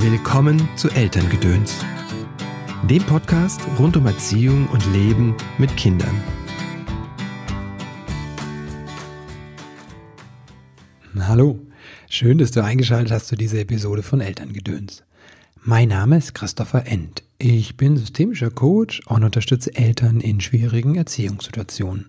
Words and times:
Willkommen 0.00 0.68
zu 0.76 0.88
Elterngedöns, 0.90 1.74
dem 2.88 3.02
Podcast 3.02 3.60
rund 3.80 3.96
um 3.96 4.06
Erziehung 4.06 4.68
und 4.68 4.86
Leben 4.92 5.34
mit 5.58 5.76
Kindern. 5.76 6.22
Hallo, 11.18 11.58
schön, 12.08 12.38
dass 12.38 12.52
du 12.52 12.62
eingeschaltet 12.62 13.10
hast 13.10 13.26
zu 13.26 13.34
dieser 13.34 13.58
Episode 13.58 14.04
von 14.04 14.20
Elterngedöns. 14.20 15.02
Mein 15.64 15.88
Name 15.88 16.18
ist 16.18 16.32
Christopher 16.32 16.86
End. 16.86 17.24
Ich 17.38 17.76
bin 17.76 17.96
systemischer 17.96 18.50
Coach 18.50 19.00
und 19.06 19.24
unterstütze 19.24 19.74
Eltern 19.74 20.20
in 20.20 20.40
schwierigen 20.40 20.94
Erziehungssituationen. 20.94 22.06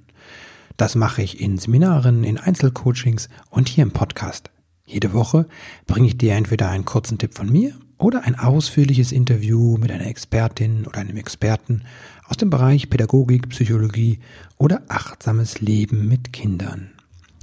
Das 0.78 0.94
mache 0.94 1.24
ich 1.24 1.42
in 1.42 1.58
Seminaren, 1.58 2.24
in 2.24 2.38
Einzelcoachings 2.38 3.30
und 3.50 3.68
hier 3.68 3.82
im 3.82 3.92
Podcast. 3.92 4.52
Jede 4.90 5.14
Woche 5.14 5.46
bringe 5.86 6.08
ich 6.08 6.18
dir 6.18 6.34
entweder 6.34 6.72
einen 6.72 6.84
kurzen 6.84 7.20
Tipp 7.20 7.36
von 7.36 7.48
mir 7.48 7.76
oder 8.00 8.24
ein 8.24 8.34
ausführliches 8.34 9.12
Interview 9.12 9.78
mit 9.78 9.92
einer 9.92 10.08
Expertin 10.08 10.88
oder 10.88 10.98
einem 10.98 11.16
Experten 11.16 11.84
aus 12.28 12.38
dem 12.38 12.50
Bereich 12.50 12.90
Pädagogik, 12.90 13.50
Psychologie 13.50 14.18
oder 14.58 14.82
achtsames 14.88 15.62
Leben 15.62 16.08
mit 16.08 16.34
Kindern. 16.34 16.90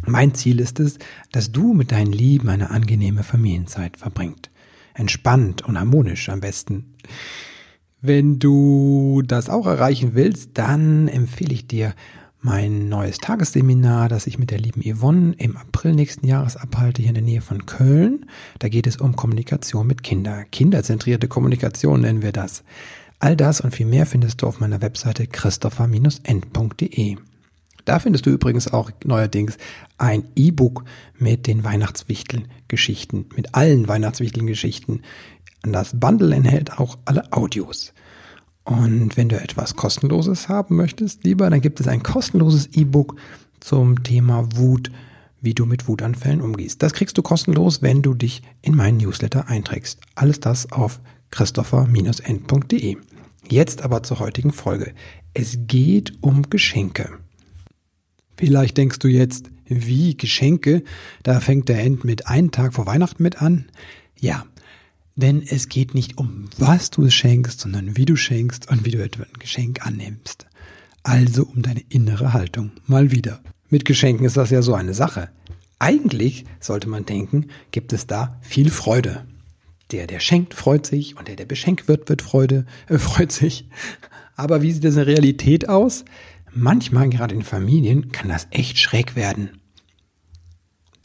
Mein 0.04 0.34
Ziel 0.34 0.58
ist 0.58 0.80
es, 0.80 0.98
dass 1.30 1.52
du 1.52 1.72
mit 1.72 1.92
deinen 1.92 2.12
Lieben 2.12 2.48
eine 2.48 2.70
angenehme 2.70 3.22
Familienzeit 3.22 3.96
verbringt. 3.96 4.50
Entspannt 4.94 5.62
und 5.62 5.78
harmonisch 5.78 6.28
am 6.28 6.40
besten. 6.40 6.96
Wenn 8.00 8.40
du 8.40 9.22
das 9.24 9.48
auch 9.48 9.68
erreichen 9.68 10.14
willst, 10.14 10.50
dann 10.54 11.06
empfehle 11.06 11.54
ich 11.54 11.68
dir 11.68 11.94
mein 12.46 12.88
neues 12.88 13.18
Tagesseminar, 13.18 14.08
das 14.08 14.28
ich 14.28 14.38
mit 14.38 14.52
der 14.52 14.60
lieben 14.60 14.80
Yvonne 14.80 15.34
im 15.36 15.56
April 15.56 15.94
nächsten 15.94 16.28
Jahres 16.28 16.56
abhalte, 16.56 17.02
hier 17.02 17.08
in 17.08 17.16
der 17.16 17.24
Nähe 17.24 17.40
von 17.40 17.66
Köln. 17.66 18.26
Da 18.60 18.68
geht 18.68 18.86
es 18.86 18.98
um 18.98 19.16
Kommunikation 19.16 19.84
mit 19.84 20.04
Kindern. 20.04 20.44
Kinderzentrierte 20.52 21.26
Kommunikation 21.26 22.02
nennen 22.02 22.22
wir 22.22 22.30
das. 22.30 22.62
All 23.18 23.36
das 23.36 23.60
und 23.60 23.74
viel 23.74 23.86
mehr 23.86 24.06
findest 24.06 24.42
du 24.42 24.46
auf 24.46 24.60
meiner 24.60 24.80
Webseite 24.80 25.26
christopher-end.de. 25.26 27.16
Da 27.84 27.98
findest 27.98 28.26
du 28.26 28.30
übrigens 28.30 28.72
auch 28.72 28.92
neuerdings 29.02 29.58
ein 29.98 30.28
E-Book 30.36 30.84
mit 31.18 31.48
den 31.48 31.64
Weihnachtswichteln-Geschichten, 31.64 33.26
mit 33.34 33.56
allen 33.56 33.88
Weihnachtswichteln-Geschichten. 33.88 35.02
Das 35.62 35.98
Bundle 35.98 36.32
enthält 36.32 36.78
auch 36.78 36.96
alle 37.06 37.32
Audios. 37.32 37.92
Und 38.66 39.16
wenn 39.16 39.28
du 39.28 39.40
etwas 39.40 39.76
Kostenloses 39.76 40.48
haben 40.48 40.74
möchtest, 40.74 41.22
lieber, 41.22 41.48
dann 41.48 41.60
gibt 41.60 41.78
es 41.78 41.86
ein 41.86 42.02
kostenloses 42.02 42.66
E-Book 42.72 43.14
zum 43.60 44.02
Thema 44.02 44.48
Wut, 44.56 44.90
wie 45.40 45.54
du 45.54 45.66
mit 45.66 45.86
Wutanfällen 45.86 46.40
umgehst. 46.40 46.82
Das 46.82 46.92
kriegst 46.92 47.16
du 47.16 47.22
kostenlos, 47.22 47.80
wenn 47.80 48.02
du 48.02 48.12
dich 48.12 48.42
in 48.62 48.74
meinen 48.74 48.96
Newsletter 48.96 49.46
einträgst. 49.46 50.00
Alles 50.16 50.40
das 50.40 50.72
auf 50.72 51.00
christopher-n.de. 51.30 52.96
Jetzt 53.48 53.82
aber 53.82 54.02
zur 54.02 54.18
heutigen 54.18 54.50
Folge. 54.50 54.92
Es 55.32 55.58
geht 55.68 56.14
um 56.20 56.50
Geschenke. 56.50 57.10
Vielleicht 58.36 58.76
denkst 58.76 58.98
du 58.98 59.06
jetzt, 59.06 59.48
wie 59.66 60.16
Geschenke? 60.16 60.82
Da 61.22 61.38
fängt 61.38 61.68
der 61.68 61.84
End 61.84 62.04
mit 62.04 62.26
einem 62.26 62.50
Tag 62.50 62.74
vor 62.74 62.86
Weihnachten 62.86 63.22
mit 63.22 63.40
an. 63.40 63.66
Ja, 64.18 64.44
denn 65.16 65.42
es 65.42 65.68
geht 65.68 65.94
nicht 65.94 66.18
um, 66.18 66.44
was 66.58 66.90
du 66.90 67.08
schenkst, 67.10 67.60
sondern 67.60 67.96
wie 67.96 68.04
du 68.04 68.16
schenkst 68.16 68.70
und 68.70 68.84
wie 68.84 68.90
du 68.90 69.02
etwa 69.02 69.24
ein 69.24 69.38
Geschenk 69.38 69.84
annimmst. 69.84 70.46
Also 71.02 71.44
um 71.44 71.62
deine 71.62 71.82
innere 71.88 72.32
Haltung. 72.32 72.72
Mal 72.86 73.10
wieder. 73.10 73.40
Mit 73.70 73.84
Geschenken 73.84 74.26
ist 74.26 74.36
das 74.36 74.50
ja 74.50 74.62
so 74.62 74.74
eine 74.74 74.94
Sache. 74.94 75.30
Eigentlich 75.78 76.44
sollte 76.60 76.88
man 76.88 77.06
denken, 77.06 77.48
gibt 77.70 77.92
es 77.92 78.06
da 78.06 78.38
viel 78.42 78.70
Freude. 78.70 79.26
Der, 79.90 80.06
der 80.06 80.20
schenkt, 80.20 80.54
freut 80.54 80.86
sich 80.86 81.16
und 81.16 81.28
der, 81.28 81.36
der 81.36 81.44
beschenkt 81.46 81.88
wird, 81.88 82.08
wird 82.08 82.22
Freude, 82.22 82.66
äh, 82.88 82.98
freut 82.98 83.32
sich. 83.32 83.68
Aber 84.36 84.62
wie 84.62 84.72
sieht 84.72 84.84
das 84.84 84.94
in 84.94 84.98
der 84.98 85.06
Realität 85.06 85.68
aus? 85.68 86.04
Manchmal, 86.52 87.08
gerade 87.08 87.34
in 87.34 87.42
Familien, 87.42 88.12
kann 88.12 88.28
das 88.28 88.48
echt 88.50 88.78
schräg 88.78 89.16
werden 89.16 89.50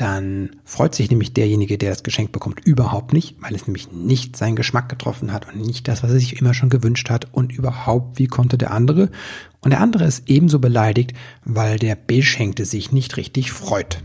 dann 0.01 0.50
freut 0.66 0.95
sich 0.95 1.12
nämlich 1.12 1.31
derjenige, 1.31 1.78
der 1.78 1.91
das 1.91 2.01
Geschenk 2.01 2.31
bekommt, 2.31 2.66
überhaupt 2.66 3.13
nicht, 3.13 3.35
weil 3.39 3.53
es 3.53 3.67
nämlich 3.67 3.91
nicht 3.91 4.35
seinen 4.35 4.56
Geschmack 4.56 4.89
getroffen 4.89 5.31
hat 5.31 5.47
und 5.47 5.62
nicht 5.62 5.88
das, 5.88 6.01
was 6.01 6.09
er 6.09 6.19
sich 6.19 6.41
immer 6.41 6.56
schon 6.56 6.69
gewünscht 6.69 7.12
hat 7.12 7.28
und 7.31 7.51
überhaupt, 7.51 8.17
wie 8.17 8.25
konnte 8.25 8.57
der 8.57 8.72
andere. 8.72 9.12
Und 9.59 9.69
der 9.69 9.79
andere 9.79 10.06
ist 10.06 10.28
ebenso 10.28 10.57
beleidigt, 10.57 11.13
weil 11.45 11.78
der 11.78 11.94
Beschenkte 11.94 12.66
sich 12.66 12.91
nicht 12.91 13.16
richtig 13.17 13.51
freut. 13.51 14.03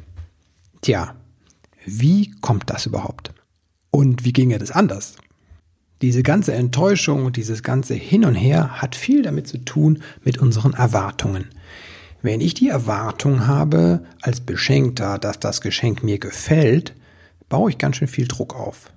Tja, 0.83 1.15
wie 1.87 2.31
kommt 2.43 2.69
das 2.69 2.85
überhaupt? 2.85 3.33
Und 3.91 4.27
wie 4.27 4.35
ginge 4.35 4.59
das 4.59 4.73
anders? 4.73 5.17
Diese 6.03 6.23
ganze 6.23 6.53
Enttäuschung 6.53 7.25
und 7.25 7.39
dieses 7.39 7.63
ganze 7.63 7.95
Hin 7.95 8.27
und 8.27 8.35
Her 8.35 8.83
hat 8.83 8.97
viel 8.97 9.23
damit 9.23 9.49
zu 9.49 9.65
tun 9.65 10.03
mit 10.23 10.37
unseren 10.37 10.75
Erwartungen. 10.75 11.47
Wenn 12.27 12.41
ich 12.41 12.55
die 12.55 12.71
Erwartung 12.71 13.47
habe 13.47 14.03
als 14.21 14.41
Beschenkter, 14.41 15.17
dass 15.17 15.39
das 15.39 15.61
Geschenk 15.61 16.03
mir 16.03 16.19
gefällt, 16.19 16.93
baue 17.49 17.71
ich 17.71 17.79
ganz 17.79 17.99
schön 17.99 18.09
viel 18.09 18.27
Druck 18.27 18.57
auf. 18.57 18.93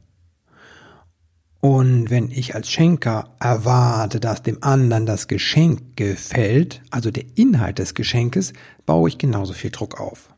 Und 1.60 2.10
wenn 2.10 2.32
ich 2.32 2.56
als 2.56 2.72
Schenker 2.72 3.36
erwarte, 3.40 4.20
dass 4.20 4.42
dem 4.42 4.64
anderen 4.64 5.06
das 5.06 5.28
Geschenk 5.28 5.96
gefällt, 5.96 6.82
also 6.90 7.12
der 7.12 7.26
Inhalt 7.36 7.78
des 7.78 7.94
Geschenkes, 7.94 8.52
baue 8.88 9.10
ich 9.10 9.20
genauso 9.20 9.54
viel 9.54 9.70
Druck 9.70 10.00
auf. 10.00 10.34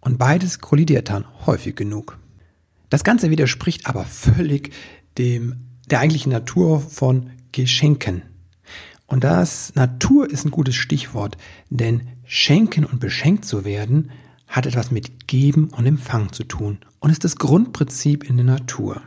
Und 0.00 0.16
beides 0.16 0.60
kollidiert 0.60 1.10
dann 1.10 1.24
häufig 1.46 1.74
genug. 1.74 2.16
Das 2.90 3.02
Ganze 3.02 3.30
widerspricht 3.30 3.88
aber 3.88 4.04
völlig 4.04 4.72
dem, 5.18 5.66
der 5.90 5.98
eigentlichen 5.98 6.30
Natur 6.30 6.78
von 6.78 7.30
Geschenken. 7.50 8.22
Und 9.08 9.24
das 9.24 9.74
Natur 9.74 10.30
ist 10.30 10.44
ein 10.44 10.52
gutes 10.52 10.76
Stichwort, 10.76 11.36
denn 11.70 12.02
schenken 12.32 12.84
und 12.84 13.00
beschenkt 13.00 13.44
zu 13.44 13.64
werden 13.64 14.12
hat 14.46 14.64
etwas 14.64 14.92
mit 14.92 15.26
Geben 15.26 15.68
und 15.76 15.84
Empfang 15.84 16.32
zu 16.32 16.44
tun 16.44 16.78
und 17.00 17.10
ist 17.10 17.24
das 17.24 17.34
Grundprinzip 17.34 18.22
in 18.22 18.36
der 18.36 18.46
Natur. 18.46 19.02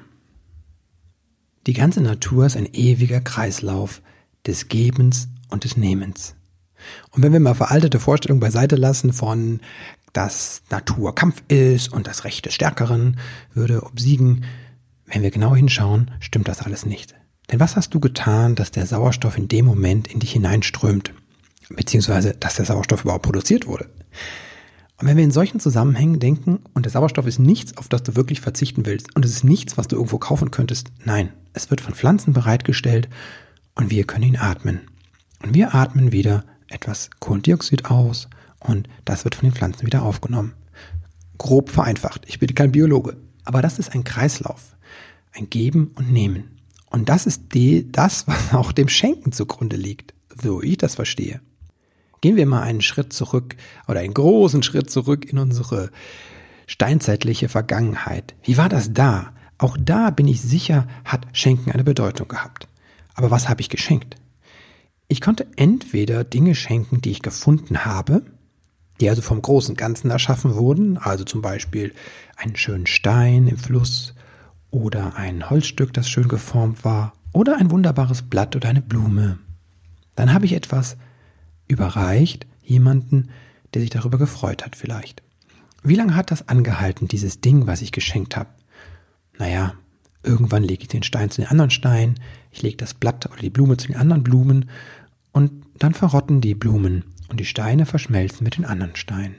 Die 1.66 1.73
ganze 1.73 2.01
Natur 2.01 2.45
ist 2.45 2.57
ein 2.57 2.67
ewiger 2.73 3.22
Kreislauf 3.22 4.01
des 4.45 4.67
Gebens 4.67 5.29
und 5.50 5.63
des 5.63 5.78
Nehmens. 5.78 6.35
Und 7.11 7.23
wenn 7.23 7.31
wir 7.31 7.39
mal 7.39 7.56
veraltete 7.56 8.01
Vorstellungen 8.01 8.41
beiseite 8.41 8.75
lassen 8.75 9.13
von, 9.13 9.61
dass 10.11 10.61
Natur 10.69 11.16
Kampf 11.16 11.44
ist 11.47 11.94
und 11.94 12.07
das 12.07 12.25
Recht 12.25 12.45
des 12.45 12.53
Stärkeren 12.53 13.17
würde 13.53 13.84
obsiegen, 13.84 14.44
wenn 15.05 15.22
wir 15.22 15.31
genau 15.31 15.55
hinschauen, 15.55 16.11
stimmt 16.19 16.50
das 16.50 16.61
alles 16.61 16.85
nicht. 16.85 17.16
Denn 17.50 17.61
was 17.61 17.78
hast 17.78 17.94
du 17.94 18.01
getan, 18.01 18.55
dass 18.55 18.72
der 18.72 18.85
Sauerstoff 18.85 19.38
in 19.38 19.47
dem 19.47 19.63
Moment 19.63 20.09
in 20.09 20.19
dich 20.19 20.34
hineinströmt? 20.34 21.13
Beziehungsweise, 21.69 22.34
dass 22.34 22.56
der 22.56 22.66
Sauerstoff 22.66 23.03
überhaupt 23.03 23.24
produziert 23.24 23.68
wurde. 23.68 23.90
Und 24.97 25.07
wenn 25.07 25.18
wir 25.18 25.24
in 25.24 25.31
solchen 25.31 25.59
Zusammenhängen 25.59 26.19
denken, 26.19 26.59
und 26.74 26.85
der 26.85 26.91
Sauerstoff 26.91 27.25
ist 27.25 27.40
nichts, 27.40 27.78
auf 27.78 27.90
das 27.90 28.03
du 28.03 28.16
wirklich 28.16 28.41
verzichten 28.41 28.85
willst, 28.85 29.16
und 29.16 29.25
es 29.25 29.31
ist 29.31 29.44
nichts, 29.44 29.78
was 29.78 29.88
du 29.88 29.96
irgendwo 29.96 30.18
kaufen 30.18 30.52
könntest, 30.52 30.91
nein, 31.03 31.34
es 31.53 31.69
wird 31.69 31.81
von 31.81 31.94
Pflanzen 31.94 32.34
bereitgestellt 32.34 33.09
und 33.75 33.90
wir 33.90 34.06
können 34.06 34.23
ihn 34.23 34.38
atmen. 34.38 34.81
Und 35.41 35.53
wir 35.53 35.75
atmen 35.75 36.12
wieder 36.12 36.46
etwas 36.69 37.09
Kohlendioxid 37.19 37.85
aus 37.85 38.29
und 38.59 38.88
das 39.06 39.23
wird 39.23 39.35
von 39.35 39.50
den 39.50 39.56
Pflanzen 39.56 39.85
wieder 39.85 40.03
aufgenommen. 40.03 40.53
Grob 41.38 41.69
vereinfacht, 41.69 42.23
ich 42.28 42.40
bin 42.40 42.56
kein 42.56 42.72
Biologe, 42.72 43.18
aber 43.44 43.62
das 43.62 43.79
ist 43.79 43.94
ein 43.94 44.03
Kreislauf, 44.03 44.75
ein 45.34 45.50
Geben 45.50 45.91
und 45.96 46.12
Nehmen. 46.12 46.62
Und 46.90 47.09
das 47.09 47.25
ist 47.25 47.53
die, 47.53 47.91
das, 47.91 48.28
was 48.28 48.53
auch 48.53 48.72
dem 48.72 48.88
Schenken 48.88 49.31
zugrunde 49.31 49.75
liegt, 49.75 50.13
so 50.41 50.62
ich 50.62 50.78
das 50.78 50.96
verstehe. 50.96 51.41
Gehen 52.23 52.38
wir 52.38 52.45
mal 52.45 52.61
einen 52.61 52.79
Schritt 52.79 53.11
zurück 53.11 53.57
oder 53.85 54.00
einen 54.00 54.13
großen 54.13 54.63
Schritt 54.63 54.89
zurück 54.89 55.25
in 55.25 55.39
unsere 55.39 55.91
steinzeitliche 56.67 57.50
Vergangenheit. 57.50 58.34
Wie 58.44 58.56
war 58.56 58.69
das 58.69 58.94
da? 58.94 59.34
Auch 59.57 59.75
da 59.78 60.09
bin 60.09 60.29
ich 60.29 60.41
sicher, 60.41 60.87
hat 61.03 61.28
Schenken 61.34 61.70
eine 61.70 61.84
Bedeutung 61.84 62.29
gehabt. 62.29 62.70
Aber 63.14 63.29
was 63.29 63.49
habe 63.49 63.59
ich 63.59 63.67
geschenkt? 63.67 64.16
Ich 65.09 65.20
konnte 65.20 65.47
entweder 65.58 66.23
Dinge 66.23 66.55
schenken, 66.55 67.02
die 67.02 67.11
ich 67.11 67.23
gefunden 67.23 67.84
habe, 67.84 68.23
die 69.02 69.09
also 69.09 69.22
vom 69.22 69.41
großen 69.41 69.75
Ganzen 69.75 70.09
erschaffen 70.09 70.55
wurden, 70.55 70.97
also 70.97 71.25
zum 71.25 71.41
Beispiel 71.41 71.93
einen 72.37 72.55
schönen 72.55 72.87
Stein 72.87 73.49
im 73.49 73.58
Fluss 73.58 74.16
oder 74.72 75.17
ein 75.17 75.49
Holzstück, 75.49 75.91
das 75.91 76.08
schön 76.08 76.29
geformt 76.29 76.85
war, 76.85 77.11
oder 77.34 77.58
ein 77.58 77.70
wunderbares 77.70 78.22
Blatt 78.22 78.55
oder 78.55 78.70
eine 78.70 78.81
Blume. 78.81 79.40
Dann 80.16 80.31
habe 80.31 80.46
ich 80.46 80.53
etwas 80.53 80.96
überreicht, 81.73 82.47
jemanden, 82.64 83.29
der 83.73 83.81
sich 83.81 83.90
darüber 83.90 84.17
gefreut 84.17 84.66
hat 84.66 84.75
vielleicht. 84.75 85.23
Wie 85.84 85.96
lange 85.96 86.16
hat 86.16 86.31
das 86.31 86.47
angehalten, 86.47 87.08
dieses 87.08 87.41
Ding, 87.41 87.67
was 87.67 87.81
ich 87.81 87.91
geschenkt 87.91 88.37
habe? 88.37 88.49
Naja, 89.37 89.73
irgendwann 90.23 90.64
lege 90.64 90.84
ich 90.84 90.87
den 90.87 91.03
Stein 91.03 91.29
zu 91.29 91.41
den 91.41 91.49
anderen 91.49 91.72
Steinen, 91.72 92.20
ich 92.52 92.61
lege 92.61 92.78
das 92.78 92.93
Blatt 92.93 93.25
oder 93.25 93.41
die 93.41 93.49
Blume 93.49 93.78
zu 93.78 93.87
den 93.87 93.97
anderen 93.97 94.23
Blumen 94.23 94.70
und 95.31 95.52
dann 95.78 95.93
verrotten 95.93 96.40
die 96.40 96.55
Blumen 96.55 97.03
und 97.28 97.40
die 97.40 97.46
Steine 97.46 97.85
verschmelzen 97.85 98.43
mit 98.43 98.58
den 98.58 98.66
anderen 98.66 98.96
Steinen. 98.96 99.35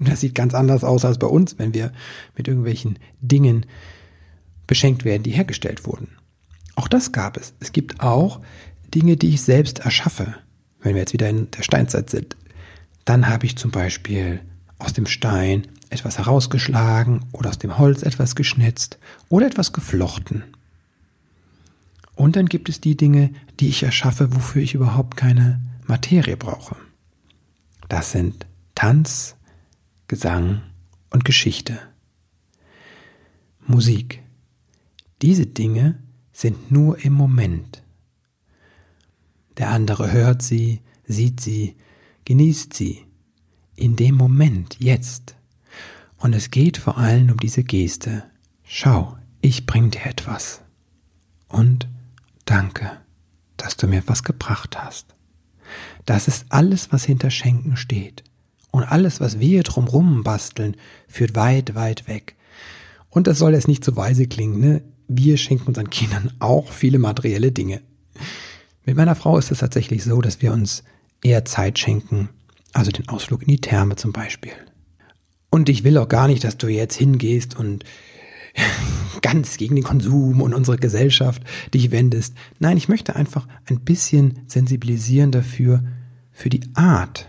Das 0.00 0.20
sieht 0.20 0.34
ganz 0.34 0.54
anders 0.54 0.84
aus 0.84 1.04
als 1.04 1.18
bei 1.18 1.26
uns, 1.26 1.58
wenn 1.58 1.74
wir 1.74 1.92
mit 2.36 2.48
irgendwelchen 2.48 2.98
Dingen 3.20 3.66
beschenkt 4.66 5.04
werden, 5.04 5.24
die 5.24 5.32
hergestellt 5.32 5.86
wurden. 5.86 6.08
Auch 6.76 6.88
das 6.88 7.12
gab 7.12 7.36
es. 7.36 7.54
Es 7.58 7.72
gibt 7.72 8.00
auch 8.00 8.40
Dinge, 8.94 9.16
die 9.16 9.30
ich 9.30 9.42
selbst 9.42 9.80
erschaffe. 9.80 10.36
Wenn 10.80 10.94
wir 10.94 11.00
jetzt 11.00 11.12
wieder 11.12 11.28
in 11.28 11.50
der 11.50 11.62
Steinzeit 11.62 12.10
sind, 12.10 12.36
dann 13.04 13.28
habe 13.28 13.46
ich 13.46 13.56
zum 13.56 13.70
Beispiel 13.70 14.40
aus 14.78 14.92
dem 14.92 15.06
Stein 15.06 15.66
etwas 15.90 16.18
herausgeschlagen 16.18 17.24
oder 17.32 17.50
aus 17.50 17.58
dem 17.58 17.78
Holz 17.78 18.02
etwas 18.02 18.36
geschnitzt 18.36 18.98
oder 19.28 19.46
etwas 19.46 19.72
geflochten. 19.72 20.44
Und 22.14 22.36
dann 22.36 22.46
gibt 22.46 22.68
es 22.68 22.80
die 22.80 22.96
Dinge, 22.96 23.30
die 23.60 23.68
ich 23.68 23.82
erschaffe, 23.82 24.34
wofür 24.34 24.62
ich 24.62 24.74
überhaupt 24.74 25.16
keine 25.16 25.60
Materie 25.86 26.36
brauche. 26.36 26.76
Das 27.88 28.12
sind 28.12 28.46
Tanz, 28.74 29.36
Gesang 30.08 30.62
und 31.10 31.24
Geschichte. 31.24 31.78
Musik. 33.66 34.22
Diese 35.22 35.46
Dinge 35.46 35.98
sind 36.32 36.70
nur 36.70 37.04
im 37.04 37.12
Moment. 37.12 37.82
Der 39.58 39.70
andere 39.70 40.12
hört 40.12 40.40
sie, 40.42 40.80
sieht 41.06 41.40
sie, 41.40 41.74
genießt 42.24 42.72
sie. 42.72 43.04
In 43.74 43.96
dem 43.96 44.14
Moment, 44.14 44.76
jetzt. 44.78 45.36
Und 46.16 46.34
es 46.34 46.50
geht 46.50 46.78
vor 46.78 46.98
allem 46.98 47.30
um 47.30 47.38
diese 47.38 47.64
Geste. 47.64 48.24
Schau, 48.64 49.16
ich 49.40 49.66
bring 49.66 49.90
dir 49.90 50.04
etwas. 50.06 50.62
Und 51.48 51.88
danke, 52.44 52.90
dass 53.56 53.76
du 53.76 53.86
mir 53.86 53.98
etwas 53.98 54.22
gebracht 54.22 54.78
hast. 54.80 55.14
Das 56.06 56.28
ist 56.28 56.46
alles, 56.48 56.92
was 56.92 57.04
hinter 57.04 57.30
Schenken 57.30 57.76
steht. 57.76 58.24
Und 58.70 58.84
alles, 58.84 59.20
was 59.20 59.40
wir 59.40 59.62
drumrum 59.62 60.22
basteln, 60.22 60.76
führt 61.08 61.34
weit, 61.34 61.74
weit 61.74 62.06
weg. 62.06 62.36
Und 63.10 63.26
das 63.26 63.38
soll 63.38 63.54
jetzt 63.54 63.68
nicht 63.68 63.84
so 63.84 63.96
weise 63.96 64.26
klingen, 64.26 64.60
ne? 64.60 64.82
Wir 65.10 65.38
schenken 65.38 65.68
unseren 65.68 65.88
Kindern 65.88 66.32
auch 66.38 66.70
viele 66.70 66.98
materielle 66.98 67.50
Dinge. 67.50 67.80
Mit 68.88 68.96
meiner 68.96 69.14
Frau 69.14 69.36
ist 69.36 69.50
es 69.50 69.58
tatsächlich 69.58 70.02
so, 70.02 70.22
dass 70.22 70.40
wir 70.40 70.50
uns 70.50 70.82
eher 71.22 71.44
Zeit 71.44 71.78
schenken, 71.78 72.30
also 72.72 72.90
den 72.90 73.06
Ausflug 73.10 73.42
in 73.42 73.48
die 73.48 73.60
Therme 73.60 73.96
zum 73.96 74.12
Beispiel. 74.12 74.52
Und 75.50 75.68
ich 75.68 75.84
will 75.84 75.98
auch 75.98 76.08
gar 76.08 76.26
nicht, 76.26 76.42
dass 76.42 76.56
du 76.56 76.68
jetzt 76.68 76.96
hingehst 76.96 77.54
und 77.54 77.84
ganz 79.20 79.58
gegen 79.58 79.74
den 79.74 79.84
Konsum 79.84 80.40
und 80.40 80.54
unsere 80.54 80.78
Gesellschaft 80.78 81.42
dich 81.74 81.90
wendest. 81.90 82.34
Nein, 82.60 82.78
ich 82.78 82.88
möchte 82.88 83.14
einfach 83.14 83.46
ein 83.66 83.80
bisschen 83.80 84.40
sensibilisieren 84.46 85.32
dafür, 85.32 85.84
für 86.32 86.48
die 86.48 86.62
Art, 86.72 87.28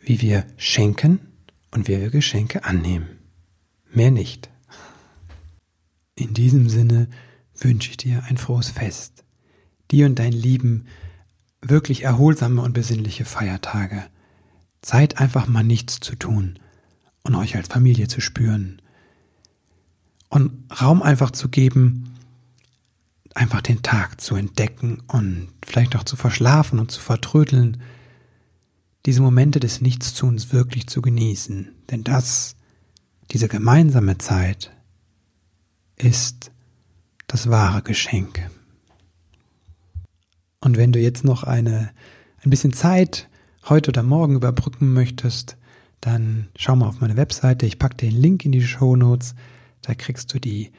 wie 0.00 0.20
wir 0.20 0.44
schenken 0.56 1.20
und 1.70 1.86
wie 1.86 2.00
wir 2.00 2.10
Geschenke 2.10 2.64
annehmen. 2.64 3.06
Mehr 3.92 4.10
nicht. 4.10 4.50
In 6.16 6.34
diesem 6.34 6.68
Sinne 6.68 7.06
wünsche 7.54 7.90
ich 7.90 7.96
dir 7.96 8.24
ein 8.28 8.38
frohes 8.38 8.70
Fest, 8.70 9.19
dir 9.90 10.06
und 10.06 10.18
dein 10.18 10.32
Lieben 10.32 10.86
wirklich 11.62 12.04
erholsame 12.04 12.62
und 12.62 12.72
besinnliche 12.72 13.24
Feiertage. 13.24 14.04
Zeit 14.82 15.18
einfach 15.18 15.46
mal 15.46 15.62
nichts 15.62 16.00
zu 16.00 16.16
tun 16.16 16.58
und 17.22 17.34
euch 17.34 17.56
als 17.56 17.68
Familie 17.68 18.08
zu 18.08 18.20
spüren. 18.20 18.80
Und 20.28 20.52
Raum 20.80 21.02
einfach 21.02 21.32
zu 21.32 21.48
geben, 21.48 22.14
einfach 23.34 23.60
den 23.60 23.82
Tag 23.82 24.20
zu 24.20 24.36
entdecken 24.36 25.02
und 25.06 25.48
vielleicht 25.64 25.96
auch 25.96 26.04
zu 26.04 26.16
verschlafen 26.16 26.78
und 26.78 26.90
zu 26.90 27.00
vertrödeln, 27.00 27.82
diese 29.06 29.22
Momente 29.22 29.60
des 29.60 29.80
Nichtstuns 29.80 30.52
wirklich 30.52 30.86
zu 30.86 31.02
genießen. 31.02 31.72
Denn 31.90 32.04
das, 32.04 32.56
diese 33.30 33.48
gemeinsame 33.48 34.18
Zeit, 34.18 34.72
ist 35.96 36.50
das 37.26 37.50
wahre 37.50 37.82
Geschenk. 37.82 38.50
Und 40.70 40.76
wenn 40.76 40.92
du 40.92 41.00
jetzt 41.00 41.24
noch 41.24 41.42
eine, 41.42 41.90
ein 42.44 42.50
bisschen 42.50 42.72
Zeit 42.72 43.28
heute 43.68 43.90
oder 43.90 44.04
morgen 44.04 44.36
überbrücken 44.36 44.92
möchtest, 44.92 45.56
dann 46.00 46.46
schau 46.54 46.76
mal 46.76 46.86
auf 46.86 47.00
meine 47.00 47.16
Webseite. 47.16 47.66
Ich 47.66 47.80
packe 47.80 47.96
den 47.96 48.12
Link 48.12 48.44
in 48.44 48.52
die 48.52 48.62
Show 48.62 48.94
Notes. 48.94 49.34
Da 49.82 49.94
kriegst 49.94 50.32
du 50.32 50.38
die 50.38 50.70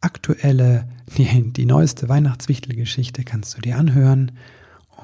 aktuelle, 0.00 0.88
die, 1.18 1.52
die 1.52 1.66
neueste 1.66 2.08
Weihnachtswichtelgeschichte 2.08 3.24
kannst 3.24 3.58
du 3.58 3.60
dir 3.60 3.76
anhören. 3.76 4.32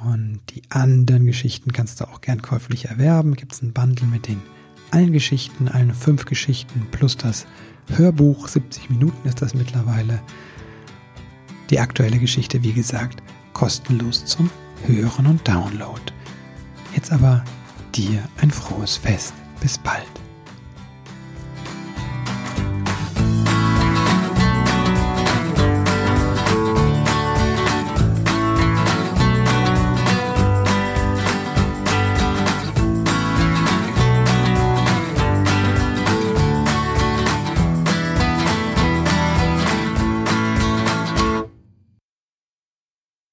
Und 0.02 0.40
die 0.48 0.62
anderen 0.70 1.26
Geschichten 1.26 1.74
kannst 1.74 2.00
du 2.00 2.08
auch 2.08 2.22
gern 2.22 2.40
käuflich 2.40 2.86
erwerben. 2.86 3.34
Gibt 3.34 3.52
es 3.52 3.60
ein 3.60 3.74
Bundle 3.74 4.06
mit 4.06 4.28
den 4.28 4.40
allen 4.92 5.12
Geschichten, 5.12 5.68
allen 5.68 5.92
fünf 5.92 6.24
Geschichten 6.24 6.86
plus 6.90 7.18
das 7.18 7.46
Hörbuch, 7.90 8.48
70 8.48 8.88
Minuten 8.88 9.28
ist 9.28 9.42
das 9.42 9.52
mittlerweile. 9.52 10.22
Die 11.68 11.80
aktuelle 11.80 12.18
Geschichte, 12.18 12.62
wie 12.62 12.72
gesagt, 12.72 13.22
kostenlos 13.52 14.24
zum 14.24 14.50
Hören 14.86 15.26
und 15.26 15.46
Download. 15.46 16.00
Jetzt 16.94 17.12
aber 17.12 17.44
dir 17.94 18.22
ein 18.40 18.50
frohes 18.50 18.96
Fest. 18.96 19.34
Bis 19.60 19.78
bald. 19.78 20.21